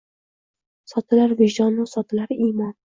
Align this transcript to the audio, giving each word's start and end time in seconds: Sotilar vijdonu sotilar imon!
Sotilar 0.93 1.37
vijdonu 1.43 1.89
sotilar 1.97 2.37
imon! 2.51 2.79